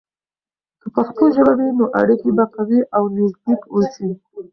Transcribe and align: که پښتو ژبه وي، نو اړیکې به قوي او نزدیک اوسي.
که 0.81 0.87
پښتو 0.95 1.23
ژبه 1.35 1.53
وي، 1.57 1.69
نو 1.79 1.85
اړیکې 2.01 2.29
به 2.37 2.45
قوي 2.55 2.81
او 2.95 3.03
نزدیک 3.17 3.61
اوسي. 3.73 4.09